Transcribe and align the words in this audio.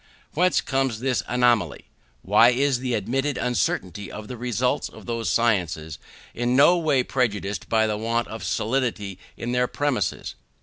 Whence 0.33 0.61
comes 0.61 0.99
this 0.99 1.21
anomaly? 1.27 1.85
Why 2.23 2.49
is 2.49 2.79
the 2.79 2.95
admitted 2.95 3.37
certainty 3.55 4.11
of 4.11 4.27
the 4.27 4.35
results 4.35 4.89
of 4.89 5.05
those 5.05 5.29
sciences 5.29 5.99
in 6.33 6.55
no 6.55 6.75
way 6.79 7.03
prejudiced 7.03 7.69
by 7.69 7.85
the 7.85 7.97
want 7.97 8.27
of 8.27 8.43
solidity 8.43 9.19
in 9.37 9.51
their 9.51 9.67
premises? 9.67 10.33